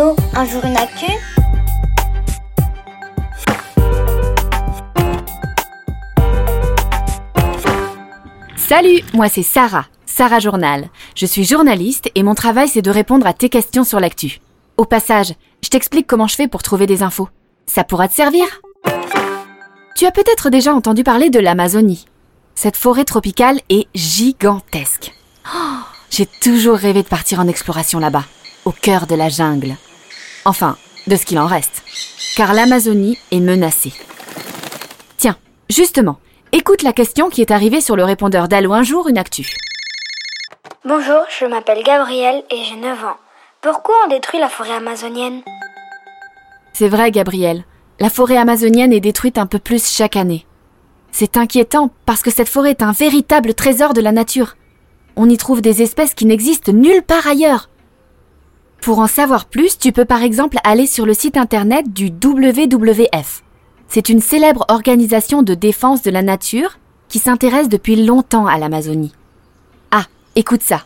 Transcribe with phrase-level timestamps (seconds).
[0.00, 1.06] Un jour une actu
[8.56, 10.88] Salut, moi c'est Sarah, Sarah Journal.
[11.16, 14.38] Je suis journaliste et mon travail c'est de répondre à tes questions sur l'actu.
[14.76, 15.34] Au passage,
[15.64, 17.28] je t'explique comment je fais pour trouver des infos.
[17.66, 18.46] Ça pourra te servir
[19.96, 22.06] Tu as peut-être déjà entendu parler de l'Amazonie.
[22.54, 25.12] Cette forêt tropicale est gigantesque.
[25.52, 28.26] Oh, j'ai toujours rêvé de partir en exploration là-bas,
[28.64, 29.76] au cœur de la jungle.
[30.48, 30.76] Enfin,
[31.06, 31.82] de ce qu'il en reste.
[32.36, 33.92] Car l'Amazonie est menacée.
[35.18, 35.36] Tiens,
[35.68, 36.18] justement,
[36.50, 39.54] Écoute la question qui est arrivée sur le répondeur d'Allo un jour une actu.
[40.84, 43.16] Bonjour, je m'appelle Gabriel et j'ai 9 ans.
[43.60, 45.42] Pourquoi on détruit la forêt amazonienne?
[46.72, 47.64] C'est vrai, Gabriel.
[48.00, 50.46] La forêt amazonienne est détruite un peu plus chaque année.
[51.12, 54.56] C'est inquiétant parce que cette forêt est un véritable trésor de la nature.
[55.16, 57.68] On y trouve des espèces qui n'existent nulle part ailleurs.
[58.80, 63.42] Pour en savoir plus, tu peux par exemple aller sur le site internet du WWF,
[63.88, 69.14] c'est une célèbre organisation de défense de la nature qui s'intéresse depuis longtemps à l'Amazonie.
[69.90, 70.04] Ah,
[70.36, 70.84] écoute ça.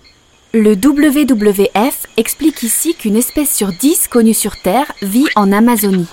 [0.54, 6.06] Le WWF explique ici qu'une espèce sur dix connue sur Terre vit en Amazonie.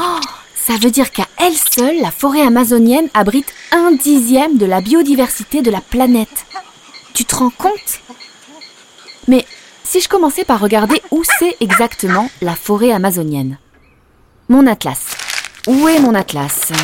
[0.00, 0.20] Oh,
[0.54, 5.62] ça veut dire qu'à elle seule, la forêt amazonienne abrite un dixième de la biodiversité
[5.62, 6.44] de la planète.
[7.14, 8.00] Tu te rends compte?
[9.28, 9.46] Mais
[9.90, 13.58] si je commençais par regarder où c'est exactement la forêt amazonienne
[14.48, 15.16] Mon atlas.
[15.66, 16.76] Où est mon atlas euh,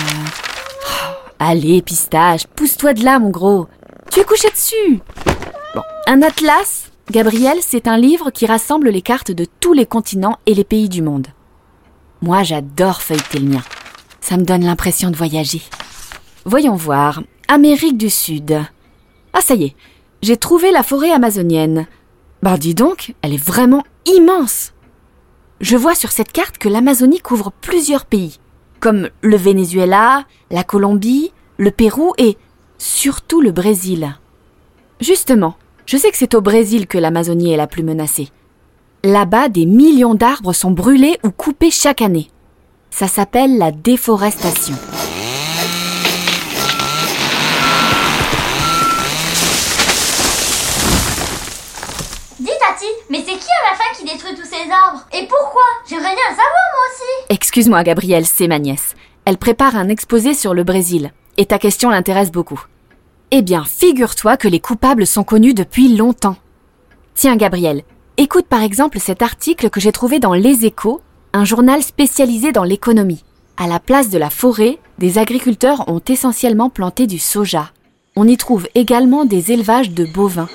[1.38, 3.68] Allez, pistache, pousse-toi de là, mon gros.
[4.10, 5.00] Tu es couché dessus.
[5.72, 10.38] Bon, un atlas, Gabriel, c'est un livre qui rassemble les cartes de tous les continents
[10.46, 11.28] et les pays du monde.
[12.22, 13.62] Moi, j'adore feuilleter le mien.
[14.20, 15.62] Ça me donne l'impression de voyager.
[16.44, 17.22] Voyons voir.
[17.46, 18.60] Amérique du Sud.
[19.32, 19.76] Ah, ça y est.
[20.22, 21.86] J'ai trouvé la forêt amazonienne.
[22.42, 24.72] Bah, dis donc, elle est vraiment immense.
[25.60, 28.38] Je vois sur cette carte que l'Amazonie couvre plusieurs pays
[28.80, 32.36] comme le Venezuela, la Colombie, le Pérou et
[32.78, 34.16] surtout le Brésil.
[35.00, 38.28] Justement, je sais que c'est au Brésil que l'Amazonie est la plus menacée.
[39.04, 42.30] Là-bas, des millions d'arbres sont brûlés ou coupés chaque année.
[42.90, 44.74] Ça s'appelle la déforestation.
[53.10, 55.06] Mais c'est qui à la fin qui détruit tous ces arbres?
[55.12, 55.62] Et pourquoi?
[55.88, 58.94] J'aimerais bien savoir moi aussi Excuse-moi Gabrielle, c'est ma nièce.
[59.24, 61.12] Elle prépare un exposé sur le Brésil.
[61.36, 62.62] Et ta question l'intéresse beaucoup.
[63.30, 66.36] Eh bien, figure-toi que les coupables sont connus depuis longtemps.
[67.14, 67.82] Tiens Gabrielle,
[68.16, 71.00] écoute par exemple cet article que j'ai trouvé dans Les Échos,
[71.32, 73.24] un journal spécialisé dans l'économie.
[73.56, 77.70] À la place de la forêt, des agriculteurs ont essentiellement planté du soja.
[78.14, 80.48] On y trouve également des élevages de bovins.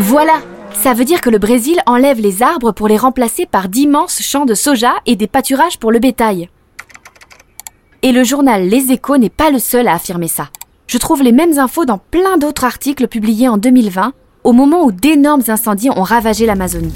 [0.00, 0.40] Voilà,
[0.74, 4.46] ça veut dire que le Brésil enlève les arbres pour les remplacer par d'immenses champs
[4.46, 6.48] de soja et des pâturages pour le bétail.
[8.02, 10.50] Et le journal Les Échos n'est pas le seul à affirmer ça.
[10.86, 14.12] Je trouve les mêmes infos dans plein d'autres articles publiés en 2020,
[14.44, 16.94] au moment où d'énormes incendies ont ravagé l'Amazonie.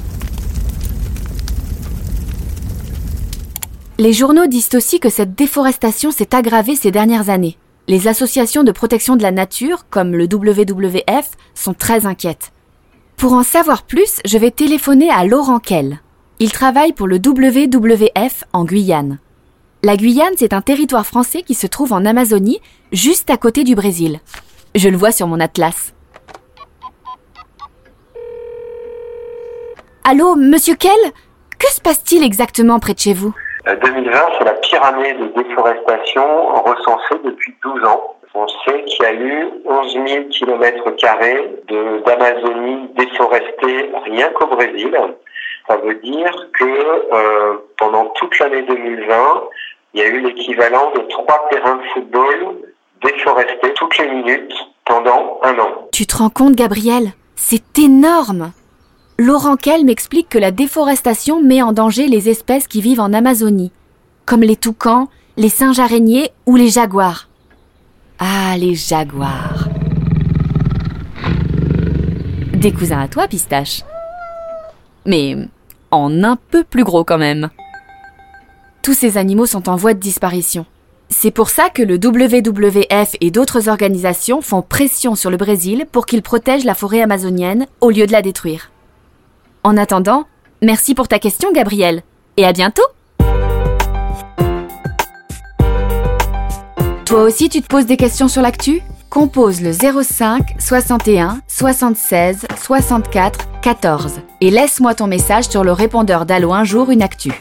[3.99, 7.59] Les journaux disent aussi que cette déforestation s'est aggravée ces dernières années.
[7.89, 12.53] Les associations de protection de la nature, comme le WWF, sont très inquiètes.
[13.23, 16.01] Pour en savoir plus, je vais téléphoner à Laurent Kell.
[16.41, 19.21] Il travaille pour le WWF en Guyane.
[19.85, 22.61] La Guyane, c'est un territoire français qui se trouve en Amazonie,
[22.91, 24.19] juste à côté du Brésil.
[24.75, 25.95] Je le vois sur mon atlas.
[30.03, 30.91] Allô, monsieur Kell?
[31.61, 33.33] Que se passe-t-il exactement près de chez vous?
[33.67, 36.25] 2020, euh, c'est la pire année de déforestation
[36.65, 38.17] recensée depuis 12 ans.
[38.35, 40.91] On sait qu'il y a eu 11 000 km
[42.07, 44.97] d'Amazonie déforestée rien qu'au Brésil.
[45.69, 49.45] Ça veut dire que euh, pendant toute l'année 2020,
[49.95, 52.57] il y a eu l'équivalent de trois terrains de football
[53.05, 54.55] déforestés toutes les minutes
[54.87, 55.89] pendant un an.
[55.93, 57.13] Tu te rends compte, Gabriel?
[57.37, 58.53] C'est énorme
[59.19, 63.71] Laurent Kell m'explique que la déforestation met en danger les espèces qui vivent en Amazonie,
[64.27, 67.29] comme les toucans, les singes araignées ou les jaguars.
[68.25, 69.69] Ah, les jaguars.
[72.55, 73.83] Des cousins à toi, pistache.
[75.05, 75.37] Mais
[75.91, 77.51] en un peu plus gros quand même.
[78.81, 80.67] Tous ces animaux sont en voie de disparition.
[81.09, 86.07] C'est pour ça que le WWF et d'autres organisations font pression sur le Brésil pour
[86.07, 88.71] qu'il protège la forêt amazonienne au lieu de la détruire.
[89.65, 90.29] En attendant,
[90.63, 92.05] merci pour ta question, Gabriel,
[92.37, 92.83] et à bientôt!
[97.13, 98.81] Toi aussi, tu te poses des questions sur l'actu?
[99.11, 106.55] Compose le 05 61 76 64 14 et laisse-moi ton message sur le répondeur d'Allo
[106.55, 107.33] un jour une actu.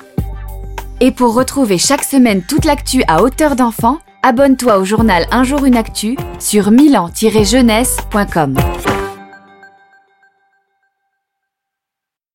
[1.00, 5.64] Et pour retrouver chaque semaine toute l'actu à hauteur d'enfant, abonne-toi au journal Un jour
[5.64, 8.58] une actu sur milan-jeunesse.com.